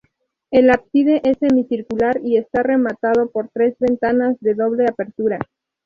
El 0.49 0.71
ábside 0.71 1.21
es 1.23 1.37
semicircular 1.37 2.21
y 2.23 2.37
está 2.37 2.63
rematado 2.63 3.29
por 3.29 3.49
tres 3.53 3.75
ventanas 3.77 4.35
de 4.39 4.55
doble 4.55 4.85
apertura. 4.89 5.37